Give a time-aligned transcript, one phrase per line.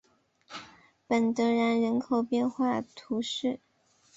[1.05, 3.59] 本德然人口变化图示